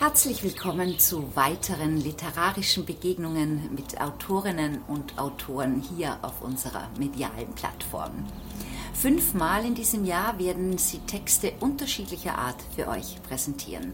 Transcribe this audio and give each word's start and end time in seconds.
Herzlich 0.00 0.42
willkommen 0.42 0.98
zu 0.98 1.36
weiteren 1.36 2.00
literarischen 2.00 2.86
Begegnungen 2.86 3.68
mit 3.74 4.00
Autorinnen 4.00 4.80
und 4.88 5.18
Autoren 5.18 5.84
hier 5.94 6.18
auf 6.22 6.40
unserer 6.40 6.88
medialen 6.98 7.52
Plattform. 7.54 8.24
Fünfmal 8.94 9.62
in 9.66 9.74
diesem 9.74 10.06
Jahr 10.06 10.38
werden 10.38 10.78
sie 10.78 11.00
Texte 11.00 11.52
unterschiedlicher 11.60 12.38
Art 12.38 12.56
für 12.74 12.88
euch 12.88 13.22
präsentieren. 13.28 13.92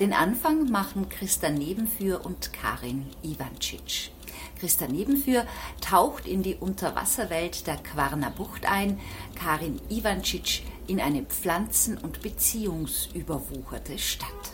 Den 0.00 0.14
Anfang 0.14 0.70
machen 0.70 1.10
Christa 1.10 1.50
Nebenführ 1.50 2.24
und 2.24 2.54
Karin 2.54 3.04
Ivancic. 3.22 4.10
Christa 4.58 4.86
Nebenführ 4.86 5.44
taucht 5.82 6.26
in 6.26 6.42
die 6.42 6.54
Unterwasserwelt 6.54 7.66
der 7.66 7.76
Quarner 7.76 8.30
Bucht 8.30 8.64
ein, 8.64 8.98
Karin 9.34 9.82
Ivancic 9.90 10.62
in 10.86 10.98
eine 10.98 11.24
pflanzen- 11.24 11.98
und 11.98 12.22
beziehungsüberwucherte 12.22 13.98
Stadt. 13.98 14.51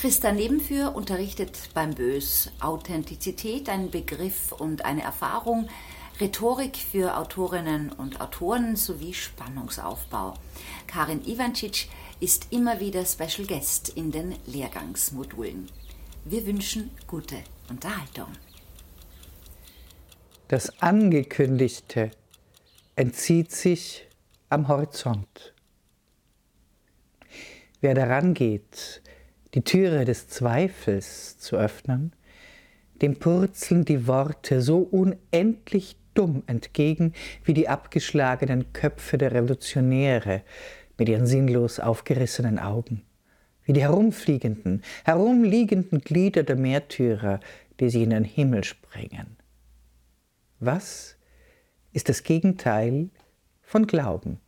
Christa 0.00 0.32
Nebenführ 0.32 0.96
unterrichtet 0.96 1.68
beim 1.74 1.90
Bös 1.90 2.50
Authentizität, 2.58 3.68
ein 3.68 3.90
Begriff 3.90 4.50
und 4.50 4.86
eine 4.86 5.02
Erfahrung, 5.02 5.68
Rhetorik 6.18 6.78
für 6.78 7.18
Autorinnen 7.18 7.92
und 7.92 8.18
Autoren 8.18 8.76
sowie 8.76 9.12
Spannungsaufbau. 9.12 10.32
Karin 10.86 11.22
Ivancic 11.26 11.90
ist 12.18 12.46
immer 12.50 12.80
wieder 12.80 13.04
Special 13.04 13.46
Guest 13.46 13.90
in 13.90 14.10
den 14.10 14.36
Lehrgangsmodulen. 14.46 15.70
Wir 16.24 16.46
wünschen 16.46 16.92
gute 17.06 17.36
Unterhaltung. 17.68 18.28
Das 20.48 20.80
Angekündigte 20.80 22.10
entzieht 22.96 23.52
sich 23.52 24.08
am 24.48 24.66
Horizont. 24.66 25.52
Wer 27.82 27.92
daran 27.92 28.32
geht, 28.32 29.02
die 29.54 29.62
Türe 29.62 30.04
des 30.04 30.28
Zweifels 30.28 31.38
zu 31.38 31.56
öffnen, 31.56 32.12
dem 33.02 33.16
purzeln 33.16 33.84
die 33.84 34.06
Worte 34.06 34.60
so 34.60 34.78
unendlich 34.78 35.96
dumm 36.14 36.42
entgegen 36.46 37.14
wie 37.44 37.54
die 37.54 37.68
abgeschlagenen 37.68 38.72
Köpfe 38.72 39.18
der 39.18 39.32
Revolutionäre 39.32 40.42
mit 40.98 41.08
ihren 41.08 41.26
sinnlos 41.26 41.80
aufgerissenen 41.80 42.58
Augen, 42.58 43.02
wie 43.64 43.72
die 43.72 43.82
herumfliegenden, 43.82 44.82
herumliegenden 45.04 46.00
Glieder 46.00 46.42
der 46.42 46.56
Märtyrer, 46.56 47.40
die 47.78 47.88
sich 47.88 48.02
in 48.02 48.10
den 48.10 48.24
Himmel 48.24 48.64
springen. 48.64 49.36
Was 50.58 51.16
ist 51.92 52.08
das 52.08 52.22
Gegenteil 52.22 53.08
von 53.62 53.86
Glauben? 53.86 54.38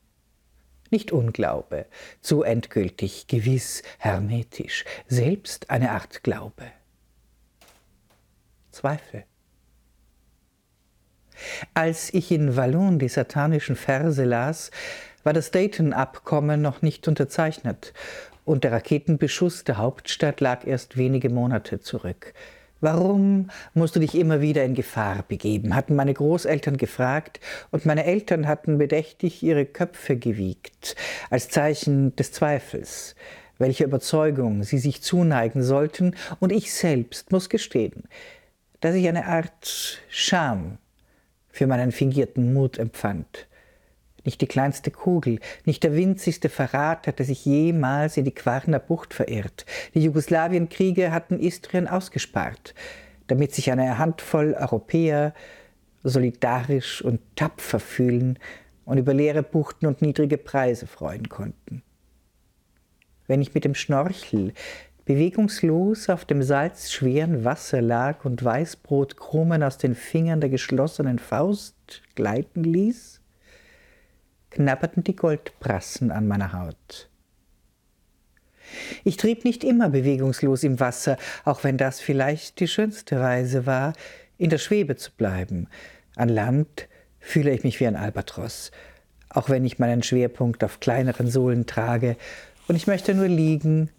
Nicht 0.93 1.13
Unglaube, 1.13 1.87
zu 2.21 2.43
endgültig, 2.43 3.27
gewiss, 3.27 3.83
hermetisch, 3.99 4.85
selbst 5.09 5.71
eine 5.71 5.91
Art 5.93 6.23
Glaube. 6.23 6.65
Zweifel. 8.71 9.25
Als 11.75 12.13
ich 12.15 12.31
in 12.31 12.57
Wallon 12.57 12.99
die 12.99 13.09
satanischen 13.09 13.77
Verse 13.77 14.23
las, 14.25 14.71
war 15.25 15.33
das 15.33 15.51
Dayton-Abkommen 15.51 16.61
noch 16.61 16.83
nicht 16.83 17.09
unterzeichnet 17.09 17.93
und 18.45 18.65
der 18.65 18.73
Raketenbeschuss 18.73 19.65
der 19.65 19.79
Hauptstadt 19.79 20.41
lag 20.41 20.67
erst 20.67 20.97
wenige 20.97 21.31
Monate 21.31 21.81
zurück. 21.81 22.35
Warum 22.83 23.49
musst 23.75 23.95
du 23.95 24.01
dich 24.01 24.17
immer 24.17 24.41
wieder 24.41 24.65
in 24.65 24.75
Gefahr 24.75 25.25
begeben? 25.29 25.77
hatten 25.77 25.95
meine 25.95 26.13
Großeltern 26.13 26.77
gefragt, 26.77 27.39
und 27.71 27.87
meine 27.87 28.05
Eltern 28.05 28.49
hatten 28.49 28.77
bedächtig 28.77 29.41
ihre 29.41 29.67
Köpfe 29.67 30.17
gewiegt, 30.17 30.97
als 31.31 31.49
Zeichen 31.49 32.17
des 32.17 32.33
Zweifels, 32.33 33.15
welcher 33.59 33.85
Überzeugung 33.85 34.65
sie 34.65 34.79
sich 34.79 35.01
zuneigen 35.01 35.63
sollten, 35.63 36.17
und 36.41 36.51
ich 36.51 36.75
selbst 36.75 37.31
muss 37.31 37.49
gestehen, 37.49 38.03
dass 38.81 38.97
ich 38.97 39.07
eine 39.07 39.27
Art 39.27 40.01
Scham 40.09 40.79
für 41.53 41.69
meinen 41.69 41.93
fingierten 41.93 42.53
Mut 42.53 42.79
empfand 42.79 43.47
nicht 44.25 44.41
die 44.41 44.47
kleinste 44.47 44.91
Kugel, 44.91 45.39
nicht 45.65 45.83
der 45.83 45.95
winzigste 45.95 46.49
Verrat 46.49 47.07
hatte 47.07 47.25
sich 47.25 47.45
jemals 47.45 48.17
in 48.17 48.25
die 48.25 48.35
Quarner 48.35 48.79
Bucht 48.79 49.15
verirrt. 49.15 49.67
Die 49.95 50.03
Jugoslawienkriege 50.03 51.11
hatten 51.11 51.41
Istrien 51.41 51.89
ausgespart, 51.89 52.75
damit 53.27 53.55
sich 53.55 53.71
eine 53.71 53.99
Handvoll 53.99 54.55
Europäer 54.55 55.35
solidarisch 56.05 57.03
und 57.03 57.21
tapfer 57.37 57.81
fühlen 57.81 58.39
und 58.85 58.99
über 58.99 59.15
leere 59.15 59.43
Buchten 59.43 59.87
und 59.87 60.03
niedrige 60.03 60.39
Preise 60.39 60.87
freuen 60.87 61.29
konnten. 61.29 61.83
Wenn 63.27 63.41
ich 63.41 63.55
mit 63.55 63.65
dem 63.65 63.75
Schnorchel 63.75 64.53
bewegungslos 65.05 66.09
auf 66.09 66.25
dem 66.25 66.43
salzschweren 66.43 67.45
Wasser 67.45 67.81
lag 67.81 68.25
und 68.25 68.43
Weißbrotkrumen 68.43 69.63
aus 69.63 69.79
den 69.79 69.95
Fingern 69.95 70.41
der 70.41 70.51
geschlossenen 70.51 71.19
Faust 71.19 72.03
gleiten 72.15 72.65
ließ, 72.65 73.22
knabberten 74.53 75.05
die 75.05 75.17
Goldbrassen 75.17 76.11
an 76.11 76.27
meiner 76.27 76.53
Haut. 76.53 77.09
Ich 79.05 79.17
trieb 79.17 79.45
nicht 79.45 79.65
immer 79.65 79.91
bewegungslos 79.91 80.63
im 80.63 80.81
Wasser, 80.81 81.17
auch 81.45 81.65
wenn 81.65 81.77
das 81.77 82.01
vielleicht 82.01 82.61
die 82.61 82.69
schönste 82.69 83.21
Weise 83.21 83.67
war, 83.67 83.93
in 84.39 84.51
der 84.51 84.59
Schwebe 84.59 84.97
zu 84.97 85.11
bleiben. 85.13 85.69
An 86.17 86.29
Land 86.29 86.89
fühle 87.21 87.51
ich 87.53 87.65
mich 87.65 87.81
wie 87.81 87.87
ein 87.87 87.97
Albatros, 87.97 88.71
auch 89.29 89.49
wenn 89.49 89.65
ich 89.65 89.79
meinen 89.79 90.03
Schwerpunkt 90.03 90.65
auf 90.65 90.81
kleineren 90.81 91.31
Sohlen 91.31 91.67
trage 91.67 92.17
und 92.69 92.77
ich 92.77 92.87
möchte 92.87 93.15
nur 93.15 93.29
liegen 93.29 93.91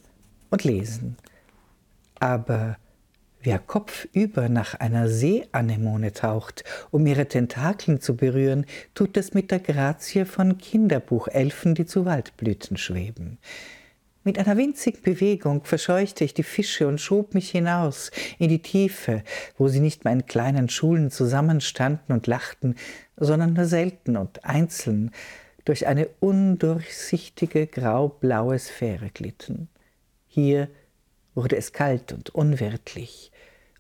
und 0.50 0.64
lesen. 0.64 1.18
Aber 2.20 2.78
Wer 3.46 3.60
kopfüber 3.60 4.48
nach 4.48 4.76
einer 4.76 5.10
Seeanemone 5.10 6.14
taucht, 6.14 6.64
um 6.92 7.06
ihre 7.06 7.28
Tentakeln 7.28 8.00
zu 8.00 8.16
berühren, 8.16 8.66
tut 8.96 9.18
es 9.18 9.34
mit 9.34 9.52
der 9.52 9.60
Grazie 9.60 10.24
von 10.24 10.58
Kinderbuchelfen, 10.58 11.76
die 11.76 11.86
zu 11.86 12.06
Waldblüten 12.06 12.78
schweben. 12.78 13.40
Mit 14.24 14.40
einer 14.40 14.56
winzigen 14.56 15.02
Bewegung 15.02 15.66
verscheuchte 15.66 16.24
ich 16.24 16.34
die 16.34 16.44
Fische 16.44 16.88
und 16.88 17.02
schob 17.02 17.34
mich 17.34 17.52
hinaus 17.52 18.12
in 18.40 18.48
die 18.48 18.62
Tiefe, 18.62 19.24
wo 19.58 19.68
sie 19.68 19.82
nicht 19.82 20.06
mehr 20.06 20.14
in 20.14 20.26
kleinen 20.26 20.70
Schulen 20.70 21.12
zusammenstanden 21.12 22.16
und 22.16 22.28
lachten, 22.28 22.76
sondern 23.18 23.52
nur 23.52 23.66
selten 23.66 24.16
und 24.16 24.46
einzeln 24.46 25.12
durch 25.66 25.86
eine 25.86 26.08
undurchsichtige 26.22 27.68
graublaue 27.68 28.58
Sphäre 28.58 29.10
glitten. 29.10 29.68
Hier 30.30 30.70
wurde 31.36 31.58
es 31.58 31.74
kalt 31.74 32.14
und 32.14 32.30
unwirtlich 32.30 33.33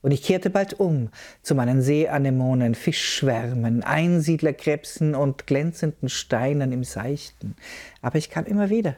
und 0.03 0.12
ich 0.12 0.22
kehrte 0.22 0.52
bald 0.52 0.80
um 0.80 1.09
zu 1.41 1.56
meinen 1.56 1.81
Seeanemonen, 1.81 2.75
Fischschwärmen, 2.75 3.84
Einsiedlerkrebsen 3.84 5.16
und 5.16 5.47
glänzenden 5.47 6.09
Steinen 6.09 6.72
im 6.72 6.84
Seichten. 6.84 7.56
Aber 8.02 8.18
ich 8.18 8.30
kam 8.30 8.46
immer 8.46 8.69
wieder. 8.69 8.96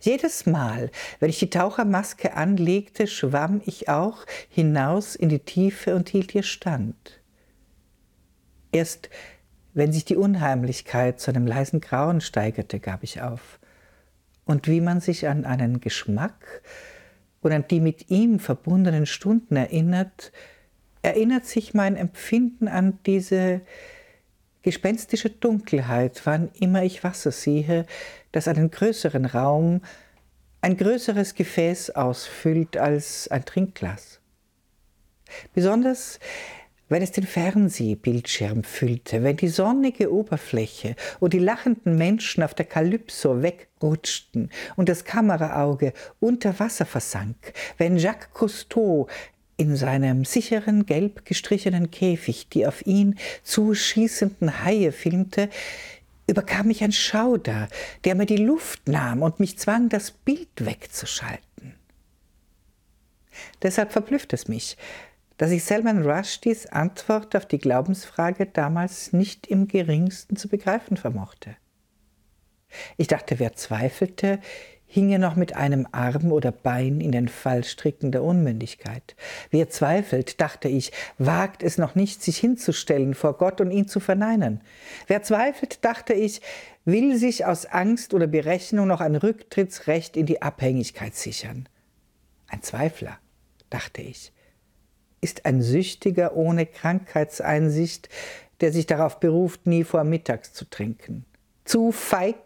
Jedes 0.00 0.46
Mal, 0.46 0.90
wenn 1.20 1.28
ich 1.28 1.38
die 1.38 1.50
Tauchermaske 1.50 2.34
anlegte, 2.34 3.06
schwamm 3.06 3.60
ich 3.66 3.88
auch 3.88 4.24
hinaus 4.48 5.14
in 5.14 5.28
die 5.28 5.40
Tiefe 5.40 5.94
und 5.94 6.08
hielt 6.08 6.34
ihr 6.34 6.42
stand. 6.42 7.20
Erst 8.72 9.10
wenn 9.74 9.92
sich 9.92 10.04
die 10.04 10.16
Unheimlichkeit 10.16 11.20
zu 11.20 11.30
einem 11.30 11.46
leisen 11.46 11.80
Grauen 11.80 12.20
steigerte, 12.20 12.80
gab 12.80 13.02
ich 13.02 13.22
auf. 13.22 13.58
Und 14.44 14.66
wie 14.66 14.80
man 14.80 15.00
sich 15.00 15.28
an 15.28 15.44
einen 15.44 15.80
Geschmack 15.80 16.62
und 17.42 17.52
an 17.52 17.66
die 17.68 17.80
mit 17.80 18.10
ihm 18.10 18.38
verbundenen 18.38 19.06
Stunden 19.06 19.56
erinnert, 19.56 20.32
erinnert 21.02 21.44
sich 21.44 21.74
mein 21.74 21.96
Empfinden 21.96 22.68
an 22.68 22.98
diese 23.04 23.60
gespenstische 24.62 25.28
Dunkelheit, 25.28 26.22
wann 26.24 26.50
immer 26.60 26.84
ich 26.84 27.02
Wasser 27.04 27.32
sehe, 27.32 27.84
das 28.30 28.48
einen 28.48 28.70
größeren 28.70 29.26
Raum, 29.26 29.82
ein 30.60 30.76
größeres 30.76 31.34
Gefäß 31.34 31.90
ausfüllt 31.90 32.76
als 32.76 33.28
ein 33.28 33.44
Trinkglas. 33.44 34.20
Besonders 35.52 36.20
wenn 36.92 37.02
es 37.02 37.10
den 37.10 37.26
Fernsehbildschirm 37.26 38.64
füllte, 38.64 39.22
wenn 39.24 39.38
die 39.38 39.48
sonnige 39.48 40.12
Oberfläche 40.12 40.94
und 41.20 41.32
die 41.32 41.38
lachenden 41.38 41.96
Menschen 41.96 42.42
auf 42.42 42.52
der 42.52 42.66
Kalypso 42.66 43.42
wegrutschten 43.42 44.50
und 44.76 44.90
das 44.90 45.04
Kameraauge 45.04 45.94
unter 46.20 46.60
Wasser 46.60 46.84
versank, 46.84 47.54
wenn 47.78 47.96
Jacques 47.96 48.28
Cousteau 48.34 49.08
in 49.56 49.74
seinem 49.74 50.26
sicheren, 50.26 50.84
gelb 50.84 51.24
gestrichenen 51.24 51.90
Käfig 51.90 52.48
die 52.50 52.66
auf 52.66 52.86
ihn 52.86 53.18
zuschießenden 53.42 54.62
Haie 54.62 54.92
filmte, 54.92 55.48
überkam 56.26 56.66
mich 56.66 56.84
ein 56.84 56.92
Schauder, 56.92 57.68
der 58.04 58.14
mir 58.14 58.26
die 58.26 58.36
Luft 58.36 58.86
nahm 58.86 59.22
und 59.22 59.40
mich 59.40 59.58
zwang, 59.58 59.88
das 59.88 60.10
Bild 60.10 60.48
wegzuschalten. 60.56 61.74
Deshalb 63.62 63.92
verblüfft 63.92 64.34
es 64.34 64.46
mich, 64.46 64.76
dass 65.42 65.50
ich 65.50 65.64
Salman 65.64 66.08
Rushdies 66.08 66.66
Antwort 66.66 67.34
auf 67.34 67.46
die 67.46 67.58
Glaubensfrage 67.58 68.46
damals 68.46 69.12
nicht 69.12 69.48
im 69.48 69.66
geringsten 69.66 70.36
zu 70.36 70.46
begreifen 70.46 70.96
vermochte. 70.96 71.56
Ich 72.96 73.08
dachte, 73.08 73.40
wer 73.40 73.52
zweifelte, 73.54 74.38
hing 74.86 75.10
er 75.10 75.18
noch 75.18 75.34
mit 75.34 75.56
einem 75.56 75.88
Arm 75.90 76.30
oder 76.30 76.52
Bein 76.52 77.00
in 77.00 77.10
den 77.10 77.26
Fallstricken 77.26 78.12
der 78.12 78.22
Unmündigkeit. 78.22 79.16
Wer 79.50 79.68
zweifelt, 79.68 80.40
dachte 80.40 80.68
ich, 80.68 80.92
wagt 81.18 81.64
es 81.64 81.76
noch 81.76 81.96
nicht, 81.96 82.22
sich 82.22 82.38
hinzustellen 82.38 83.14
vor 83.14 83.36
Gott 83.36 83.60
und 83.60 83.72
ihn 83.72 83.88
zu 83.88 83.98
verneinen. 83.98 84.60
Wer 85.08 85.24
zweifelt, 85.24 85.84
dachte 85.84 86.12
ich, 86.12 86.40
will 86.84 87.16
sich 87.16 87.46
aus 87.46 87.66
Angst 87.66 88.14
oder 88.14 88.28
Berechnung 88.28 88.86
noch 88.86 89.00
ein 89.00 89.16
Rücktrittsrecht 89.16 90.16
in 90.16 90.26
die 90.26 90.40
Abhängigkeit 90.40 91.16
sichern. 91.16 91.68
Ein 92.46 92.62
Zweifler, 92.62 93.18
dachte 93.70 94.02
ich, 94.02 94.32
ist 95.22 95.46
ein 95.46 95.62
Süchtiger 95.62 96.36
ohne 96.36 96.66
Krankheitseinsicht, 96.66 98.10
der 98.60 98.72
sich 98.72 98.86
darauf 98.86 99.20
beruft, 99.20 99.66
nie 99.66 99.84
vor 99.84 100.04
Mittags 100.04 100.52
zu 100.52 100.68
trinken. 100.68 101.24
Zu 101.64 101.92
feig 101.92 102.36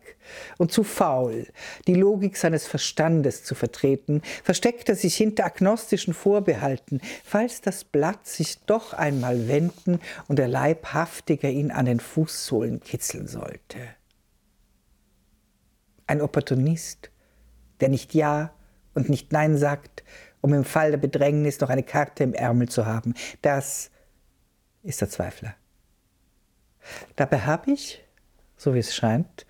und 0.59 0.73
zu 0.73 0.85
faul, 0.85 1.47
die 1.87 1.95
Logik 1.95 2.37
seines 2.37 2.67
Verstandes 2.67 3.45
zu 3.45 3.55
vertreten, 3.55 4.21
versteckt 4.45 4.89
er 4.89 4.95
sich 4.95 5.17
hinter 5.17 5.47
agnostischen 5.47 6.13
Vorbehalten, 6.13 7.01
falls 7.25 7.63
das 7.63 7.85
Blatt 7.85 8.27
sich 8.27 8.59
doch 8.67 8.93
einmal 8.93 9.49
wenden 9.49 10.01
und 10.29 10.39
der 10.39 10.49
Leibhaftige 10.49 11.49
ihn 11.49 11.71
an 11.71 11.87
den 11.87 12.01
Fußsohlen 12.01 12.81
kitzeln 12.81 13.27
sollte. 13.27 13.79
Ein 16.07 16.21
Opportunist, 16.21 17.11
der 17.81 17.89
nicht 17.89 18.15
Ja 18.15 18.53
und 18.95 19.09
nicht 19.09 19.33
Nein 19.33 19.57
sagt, 19.57 20.05
um 20.47 20.55
im 20.55 20.65
Fall 20.65 20.93
der 20.93 20.99
Bedrängnis 20.99 21.59
noch 21.59 21.71
eine 21.71 21.83
Karte 21.83 22.23
im 22.23 22.33
Ärmel 22.33 22.69
zu 22.69 22.87
haben, 22.87 23.15
das 23.43 23.91
ist 24.85 25.01
der 25.01 25.11
Zweifler. 25.11 25.57
Dabei 27.17 27.41
habe 27.41 27.73
ich, 27.73 28.05
so 28.57 28.73
wie 28.73 28.79
es 28.79 28.95
scheint, 28.95 29.45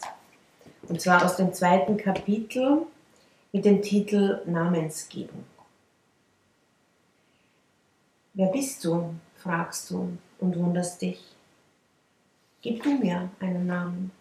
Und 0.89 0.99
zwar 0.99 1.23
aus 1.23 1.37
dem 1.37 1.53
zweiten 1.53 1.95
Kapitel 1.95 2.85
mit 3.53 3.63
dem 3.63 3.81
Titel 3.81 4.41
Namensgebung. 4.45 5.45
Wer 8.33 8.47
bist 8.47 8.83
du? 8.83 9.15
fragst 9.37 9.89
du 9.89 10.17
und 10.41 10.59
wunderst 10.59 11.01
dich. 11.01 11.23
Gib 12.61 12.83
du 12.83 12.89
mir 12.89 13.29
einen 13.39 13.67
Namen. 13.67 14.11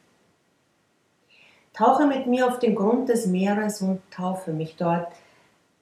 Tauche 1.73 2.07
mit 2.07 2.29
mir 2.29 2.47
auf 2.47 2.61
den 2.61 2.77
Grund 2.77 3.09
des 3.09 3.27
Meeres 3.27 3.83
und 3.83 4.01
taufe 4.13 4.53
mich 4.53 4.77
dort, 4.77 5.09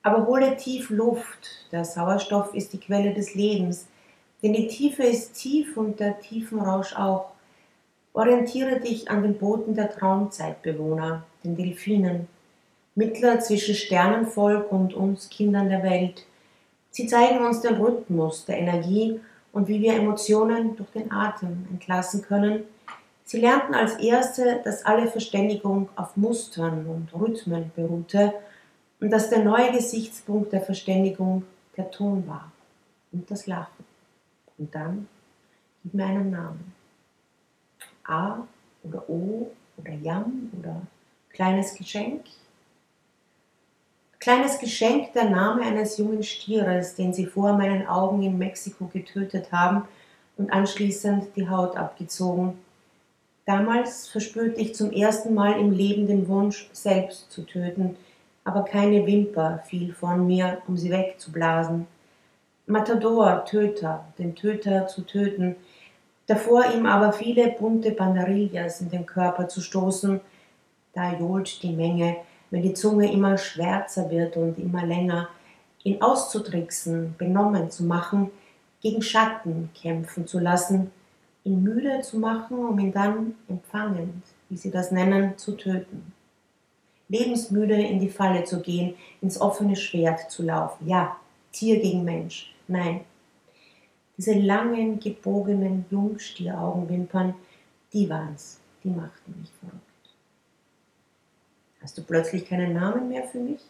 aber 0.02 0.26
hole 0.26 0.56
tief 0.56 0.90
Luft. 0.90 1.66
Der 1.72 1.84
Sauerstoff 1.84 2.54
ist 2.54 2.72
die 2.72 2.80
Quelle 2.80 3.14
des 3.14 3.34
Lebens, 3.34 3.86
denn 4.42 4.52
die 4.52 4.68
Tiefe 4.68 5.02
ist 5.02 5.34
tief 5.34 5.76
und 5.76 6.00
der 6.00 6.20
Tiefenrausch 6.20 6.94
auch. 6.96 7.32
Orientiere 8.12 8.80
dich 8.80 9.10
an 9.10 9.22
den 9.22 9.38
Booten 9.38 9.74
der 9.74 9.90
Traumzeitbewohner, 9.90 11.24
den 11.44 11.56
Delfinen, 11.56 12.28
Mittler 12.94 13.38
zwischen 13.40 13.74
Sternenvolk 13.74 14.72
und 14.72 14.94
uns 14.94 15.28
Kindern 15.28 15.68
der 15.68 15.82
Welt. 15.82 16.24
Sie 16.90 17.06
zeigen 17.06 17.44
uns 17.44 17.60
den 17.60 17.74
Rhythmus 17.74 18.44
der 18.44 18.58
Energie 18.58 19.20
und 19.52 19.68
wie 19.68 19.80
wir 19.80 19.94
Emotionen 19.94 20.76
durch 20.76 20.90
den 20.90 21.12
Atem 21.12 21.66
entlassen 21.70 22.22
können. 22.22 22.64
Sie 23.24 23.40
lernten 23.40 23.74
als 23.74 23.96
Erste, 23.96 24.60
dass 24.64 24.84
alle 24.84 25.06
Verständigung 25.06 25.88
auf 25.96 26.16
Mustern 26.16 26.86
und 26.86 27.14
Rhythmen 27.14 27.70
beruhte 27.76 28.32
und 29.00 29.10
dass 29.10 29.30
der 29.30 29.44
neue 29.44 29.72
Gesichtspunkt 29.72 30.52
der 30.52 30.60
Verständigung 30.60 31.44
der 31.76 31.90
Ton 31.90 32.26
war 32.26 32.50
und 33.12 33.30
das 33.30 33.46
Lachen. 33.46 33.84
Und 34.58 34.74
dann 34.74 35.08
gib 35.82 35.94
mir 35.94 36.06
einen 36.06 36.30
Namen. 36.30 36.74
A 38.04 38.38
oder 38.82 39.08
O 39.08 39.50
oder 39.76 39.92
Jam 39.92 40.50
oder 40.58 40.82
kleines 41.30 41.74
Geschenk 41.74 42.24
Kleines 44.20 44.58
Geschenk 44.58 45.12
der 45.12 45.30
Name 45.30 45.62
eines 45.62 45.96
jungen 45.96 46.24
Stieres, 46.24 46.96
den 46.96 47.14
sie 47.14 47.26
vor 47.26 47.52
meinen 47.52 47.86
Augen 47.86 48.22
in 48.24 48.36
Mexiko 48.36 48.86
getötet 48.86 49.52
haben 49.52 49.84
und 50.36 50.52
anschließend 50.52 51.36
die 51.36 51.48
Haut 51.48 51.76
abgezogen. 51.76 52.58
Damals 53.46 54.08
verspürte 54.08 54.60
ich 54.60 54.74
zum 54.74 54.90
ersten 54.90 55.34
Mal 55.34 55.58
im 55.60 55.70
Leben 55.70 56.08
den 56.08 56.26
Wunsch, 56.26 56.68
selbst 56.72 57.30
zu 57.30 57.42
töten, 57.42 57.96
aber 58.48 58.64
keine 58.64 59.06
Wimper 59.06 59.62
fiel 59.66 59.92
von 59.92 60.26
mir, 60.26 60.62
um 60.66 60.78
sie 60.78 60.90
wegzublasen. 60.90 61.86
Matador, 62.66 63.44
Töter, 63.44 64.06
den 64.18 64.34
Töter 64.34 64.86
zu 64.86 65.02
töten, 65.02 65.56
davor 66.26 66.64
ihm 66.74 66.86
aber 66.86 67.12
viele 67.12 67.48
bunte 67.48 67.90
Banderillas 67.90 68.80
in 68.80 68.88
den 68.88 69.04
Körper 69.04 69.48
zu 69.48 69.60
stoßen, 69.60 70.20
da 70.94 71.12
johlt 71.12 71.62
die 71.62 71.74
Menge, 71.74 72.16
wenn 72.50 72.62
die 72.62 72.72
Zunge 72.72 73.12
immer 73.12 73.36
schwärzer 73.36 74.10
wird 74.10 74.38
und 74.38 74.58
immer 74.58 74.86
länger, 74.86 75.28
ihn 75.84 76.00
auszutricksen, 76.00 77.16
benommen 77.18 77.70
zu 77.70 77.84
machen, 77.84 78.30
gegen 78.80 79.02
Schatten 79.02 79.68
kämpfen 79.74 80.26
zu 80.26 80.38
lassen, 80.38 80.90
ihn 81.44 81.62
müde 81.62 82.00
zu 82.00 82.18
machen, 82.18 82.58
um 82.58 82.78
ihn 82.78 82.92
dann 82.92 83.34
empfangend, 83.46 84.24
wie 84.48 84.56
sie 84.56 84.70
das 84.70 84.90
nennen, 84.90 85.36
zu 85.36 85.52
töten. 85.52 86.14
Lebensmüde 87.08 87.74
in 87.74 88.00
die 88.00 88.10
Falle 88.10 88.44
zu 88.44 88.60
gehen, 88.60 88.94
ins 89.20 89.40
offene 89.40 89.76
Schwert 89.76 90.30
zu 90.30 90.42
laufen. 90.42 90.86
Ja, 90.86 91.16
Tier 91.52 91.80
gegen 91.80 92.04
Mensch. 92.04 92.54
Nein. 92.66 93.00
Diese 94.16 94.34
langen, 94.34 95.00
gebogenen 95.00 95.86
Jungstieraugenwimpern, 95.90 97.34
die 97.92 98.08
waren's, 98.10 98.60
die 98.84 98.90
machten 98.90 99.40
mich 99.40 99.50
verrückt. 99.60 99.82
Hast 101.80 101.96
du 101.96 102.02
plötzlich 102.02 102.48
keinen 102.48 102.74
Namen 102.74 103.08
mehr 103.08 103.24
für 103.24 103.38
mich? 103.38 103.60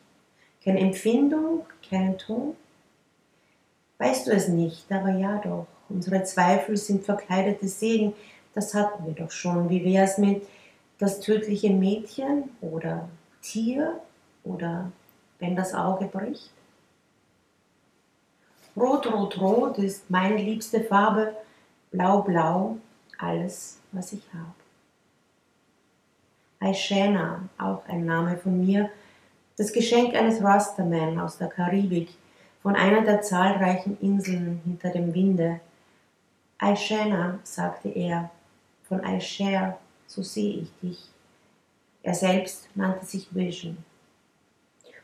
Keine 0.64 0.80
Empfindung, 0.80 1.66
keinen 1.88 2.18
Ton? 2.18 2.56
Weißt 3.98 4.26
du 4.26 4.32
es 4.32 4.48
nicht, 4.48 4.90
aber 4.90 5.10
ja 5.10 5.38
doch. 5.38 5.66
Unsere 5.88 6.24
Zweifel 6.24 6.76
sind 6.76 7.04
verkleidete 7.04 7.68
Segen, 7.68 8.14
das 8.54 8.74
hatten 8.74 9.06
wir 9.06 9.14
doch 9.14 9.30
schon. 9.30 9.70
Wie 9.70 9.84
wär's 9.84 10.18
mit 10.18 10.42
das 10.98 11.20
tödliche 11.20 11.70
Mädchen 11.70 12.50
oder 12.60 13.08
Tier 13.42 14.00
oder 14.44 14.90
wenn 15.38 15.56
das 15.56 15.74
Auge 15.74 16.06
bricht? 16.06 16.50
Rot, 18.76 19.06
rot, 19.12 19.40
rot 19.40 19.78
ist 19.78 20.08
meine 20.08 20.36
liebste 20.36 20.82
Farbe, 20.84 21.34
blau, 21.90 22.22
blau, 22.22 22.78
alles, 23.18 23.78
was 23.92 24.12
ich 24.12 24.22
habe. 24.32 24.54
Aishana, 26.60 27.48
auch 27.58 27.86
ein 27.88 28.04
Name 28.04 28.36
von 28.36 28.64
mir, 28.64 28.90
das 29.56 29.72
Geschenk 29.72 30.14
eines 30.14 30.42
Rastaman 30.42 31.18
aus 31.18 31.38
der 31.38 31.48
Karibik, 31.48 32.10
von 32.62 32.76
einer 32.76 33.02
der 33.02 33.22
zahlreichen 33.22 33.98
Inseln 34.00 34.60
hinter 34.64 34.90
dem 34.90 35.14
Winde. 35.14 35.60
Aishana, 36.58 37.38
sagte 37.42 37.88
er, 37.88 38.30
von 38.88 39.04
Aisher, 39.04 39.78
so 40.06 40.22
sehe 40.22 40.62
ich 40.62 40.72
dich. 40.80 41.08
Er 42.02 42.14
selbst 42.14 42.68
nannte 42.74 43.04
sich 43.04 43.34
Vision. 43.34 43.78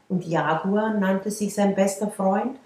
Und 0.09 0.25
Jaguar 0.25 0.95
nannte 0.95 1.31
sich 1.31 1.55
sein 1.55 1.75
bester 1.75 2.11
Freund, 2.11 2.59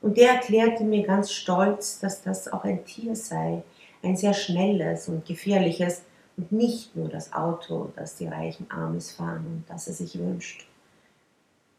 und 0.00 0.18
der 0.18 0.32
erklärte 0.32 0.84
mir 0.84 1.06
ganz 1.06 1.32
stolz, 1.32 1.98
dass 1.98 2.22
das 2.22 2.52
auch 2.52 2.64
ein 2.64 2.84
Tier 2.84 3.16
sei, 3.16 3.62
ein 4.02 4.16
sehr 4.16 4.34
schnelles 4.34 5.08
und 5.08 5.24
gefährliches, 5.24 6.02
und 6.36 6.52
nicht 6.52 6.94
nur 6.96 7.08
das 7.08 7.32
Auto, 7.32 7.92
das 7.96 8.16
die 8.16 8.26
reichen 8.26 8.70
Armes 8.70 9.12
fahren 9.12 9.46
und 9.46 9.64
das 9.68 9.86
er 9.86 9.94
sich 9.94 10.18
wünscht. 10.18 10.66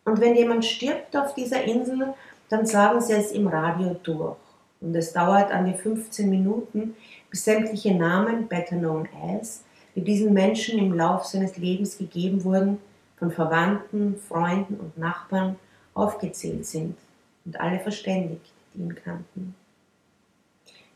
Und 0.06 0.22
wenn 0.22 0.36
jemand 0.36 0.66
stirbt 0.66 1.16
auf 1.18 1.34
dieser 1.34 1.64
Insel, 1.64 2.14
dann 2.50 2.66
sagen 2.66 3.02
sie 3.02 3.14
es 3.14 3.32
im 3.32 3.48
Radio 3.48 3.96
durch. 4.04 4.38
Und 4.82 4.96
es 4.96 5.14
dauert 5.14 5.52
an 5.52 5.66
die 5.66 5.74
15 5.74 6.30
Minuten, 6.30 6.96
bis 7.30 7.44
sämtliche 7.44 7.94
Namen, 7.96 8.48
better 8.48 8.78
known 8.78 9.08
as, 9.40 9.64
die 9.96 10.02
diesen 10.02 10.34
Menschen 10.34 10.78
im 10.78 10.94
Lauf 10.94 11.26
seines 11.26 11.58
Lebens 11.58 11.98
gegeben 11.98 12.44
wurden, 12.44 12.80
von 13.18 13.32
Verwandten, 13.32 14.18
Freunden 14.18 14.76
und 14.76 14.98
Nachbarn 14.98 15.56
aufgezählt 15.94 16.66
sind 16.66 16.98
und 17.46 17.60
alle 17.60 17.80
verständigt, 17.80 18.52
die 18.74 18.82
ihn 18.82 18.96
kannten. 18.96 19.56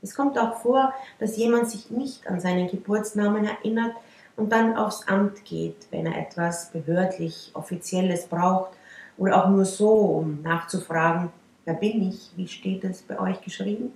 Es 0.01 0.15
kommt 0.15 0.37
auch 0.37 0.61
vor, 0.61 0.93
dass 1.19 1.37
jemand 1.37 1.69
sich 1.69 1.89
nicht 1.89 2.27
an 2.27 2.39
seinen 2.39 2.69
Geburtsnamen 2.69 3.45
erinnert 3.45 3.93
und 4.35 4.51
dann 4.51 4.75
aufs 4.75 5.07
Amt 5.07 5.43
geht, 5.45 5.87
wenn 5.91 6.05
er 6.05 6.17
etwas 6.17 6.71
behördlich 6.71 7.51
Offizielles 7.53 8.27
braucht 8.27 8.71
oder 9.17 9.43
auch 9.43 9.49
nur 9.49 9.65
so, 9.65 9.89
um 9.89 10.41
nachzufragen, 10.41 11.29
wer 11.65 11.73
bin 11.73 12.07
ich, 12.09 12.31
wie 12.35 12.47
steht 12.47 12.83
es 12.85 13.01
bei 13.01 13.19
euch 13.19 13.41
geschrieben? 13.41 13.91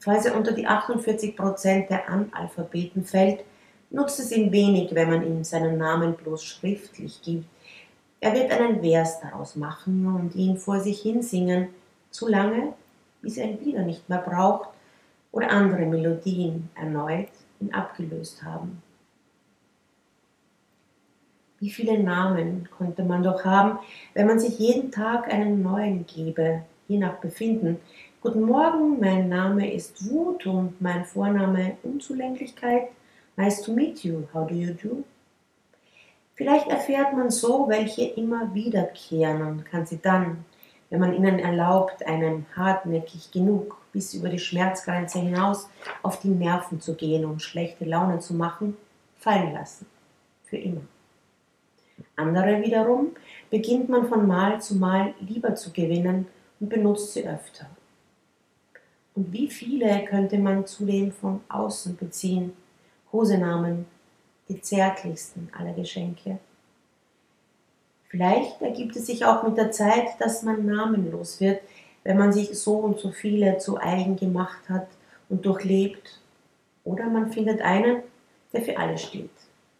Falls 0.00 0.24
er 0.24 0.36
unter 0.36 0.52
die 0.52 0.66
48 0.66 1.36
Prozent 1.36 1.90
der 1.90 2.08
Analphabeten 2.08 3.04
fällt, 3.04 3.44
nutzt 3.90 4.20
es 4.20 4.32
ihm 4.32 4.50
wenig, 4.52 4.94
wenn 4.94 5.10
man 5.10 5.26
ihm 5.26 5.44
seinen 5.44 5.78
Namen 5.78 6.14
bloß 6.14 6.42
schriftlich 6.44 7.20
gibt. 7.22 7.46
Er 8.20 8.34
wird 8.34 8.50
einen 8.50 8.80
Vers 8.80 9.20
daraus 9.20 9.56
machen 9.56 10.06
und 10.06 10.34
ihn 10.34 10.56
vor 10.56 10.80
sich 10.80 11.00
hin 11.00 11.22
singen, 11.22 11.68
so 12.10 12.28
lange, 12.28 12.74
bis 13.22 13.36
er 13.36 13.46
ihn 13.46 13.64
wieder 13.64 13.82
nicht 13.82 14.08
mehr 14.08 14.18
braucht 14.18 14.68
oder 15.32 15.50
andere 15.50 15.86
Melodien 15.86 16.68
erneut 16.74 17.28
ihn 17.60 17.72
abgelöst 17.72 18.42
haben. 18.42 18.82
Wie 21.58 21.70
viele 21.70 22.02
Namen 22.02 22.68
konnte 22.76 23.02
man 23.02 23.22
doch 23.22 23.44
haben, 23.44 23.78
wenn 24.14 24.26
man 24.26 24.40
sich 24.40 24.58
jeden 24.58 24.90
Tag 24.90 25.32
einen 25.32 25.62
neuen 25.62 26.06
gebe, 26.06 26.62
je 26.88 26.98
nach 26.98 27.18
Befinden. 27.18 27.78
Guten 28.22 28.42
Morgen, 28.42 28.98
mein 28.98 29.28
Name 29.28 29.72
ist 29.72 30.10
Wut 30.10 30.46
und 30.46 30.80
mein 30.80 31.04
Vorname 31.04 31.76
Unzulänglichkeit. 31.82 32.88
Nice 33.40 33.62
to 33.62 33.72
meet 33.72 34.04
you. 34.04 34.28
How 34.34 34.46
do 34.46 34.54
you 34.54 34.74
do? 34.74 35.02
Vielleicht 36.34 36.68
erfährt 36.68 37.14
man 37.14 37.30
so 37.30 37.68
welche 37.68 38.02
immer 38.02 38.52
wiederkehren 38.52 39.40
und 39.40 39.64
kann 39.64 39.86
sie 39.86 39.98
dann, 39.98 40.44
wenn 40.90 41.00
man 41.00 41.14
ihnen 41.14 41.38
erlaubt, 41.38 42.06
einem 42.06 42.44
hartnäckig 42.54 43.30
genug 43.30 43.78
bis 43.94 44.12
über 44.12 44.28
die 44.28 44.38
Schmerzgrenze 44.38 45.20
hinaus 45.20 45.70
auf 46.02 46.20
die 46.20 46.28
Nerven 46.28 46.82
zu 46.82 46.94
gehen 46.94 47.24
und 47.24 47.40
schlechte 47.40 47.86
Laune 47.86 48.18
zu 48.18 48.34
machen, 48.34 48.76
fallen 49.16 49.54
lassen. 49.54 49.86
Für 50.44 50.58
immer. 50.58 50.82
Andere 52.16 52.60
wiederum 52.62 53.12
beginnt 53.48 53.88
man 53.88 54.06
von 54.06 54.26
Mal 54.26 54.60
zu 54.60 54.76
Mal 54.76 55.14
lieber 55.18 55.54
zu 55.54 55.72
gewinnen 55.72 56.26
und 56.60 56.68
benutzt 56.68 57.14
sie 57.14 57.26
öfter. 57.26 57.70
Und 59.14 59.32
wie 59.32 59.48
viele 59.48 60.04
könnte 60.04 60.38
man 60.38 60.66
zudem 60.66 61.10
von 61.10 61.40
außen 61.48 61.96
beziehen? 61.96 62.52
Kosenamen, 63.10 63.86
die 64.48 64.60
zärtlichsten 64.60 65.50
aller 65.56 65.72
Geschenke. 65.72 66.38
Vielleicht 68.08 68.60
ergibt 68.60 68.96
es 68.96 69.06
sich 69.06 69.24
auch 69.24 69.44
mit 69.44 69.56
der 69.56 69.70
Zeit, 69.70 70.20
dass 70.20 70.42
man 70.42 70.66
namenlos 70.66 71.40
wird, 71.40 71.62
wenn 72.02 72.18
man 72.18 72.32
sich 72.32 72.58
so 72.58 72.76
und 72.76 72.98
so 72.98 73.12
viele 73.12 73.58
zu 73.58 73.78
eigen 73.78 74.16
gemacht 74.16 74.68
hat 74.68 74.88
und 75.28 75.46
durchlebt. 75.46 76.18
Oder 76.84 77.06
man 77.06 77.32
findet 77.32 77.60
einen, 77.60 78.02
der 78.52 78.62
für 78.62 78.76
alle 78.78 78.98
steht. 78.98 79.30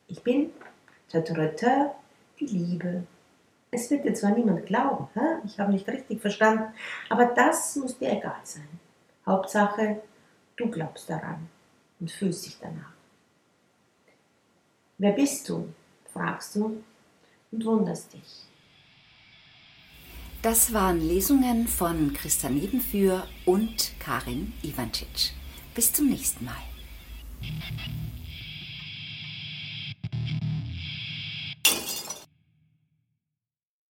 Ich 0.07 0.23
bin 0.23 0.51
Tötötötö, 1.09 1.91
die 2.39 2.47
Liebe. 2.47 3.05
Es 3.73 3.91
wird 3.91 4.05
dir 4.05 4.15
zwar 4.15 4.31
niemand 4.31 4.67
glauben, 4.67 5.09
ich 5.45 5.59
habe 5.59 5.73
nicht 5.73 5.89
richtig 5.89 6.21
verstanden, 6.21 6.73
aber 7.09 7.27
das 7.27 7.77
muss 7.77 7.99
dir 7.99 8.13
egal 8.13 8.41
sein. 8.43 8.69
Hauptsache, 9.27 10.03
du 10.57 10.69
glaubst 10.71 11.09
daran 11.09 11.49
und 12.01 12.11
fühlst 12.11 12.47
dich 12.47 12.59
danach. 12.61 13.00
Wer 15.01 15.13
bist 15.13 15.49
du? 15.49 15.67
fragst 16.13 16.57
du 16.57 16.85
und 17.53 17.65
wunderst 17.65 18.13
dich. 18.13 18.45
Das 20.43 20.75
waren 20.75 21.01
Lesungen 21.01 21.67
von 21.69 22.13
Christa 22.13 22.51
Nebenführ 22.51 23.27
und 23.47 23.93
Karin 23.99 24.53
Ivancic. 24.63 25.33
Bis 25.75 25.91
zum 25.91 26.11
nächsten 26.11 26.45
Mal. 26.45 26.63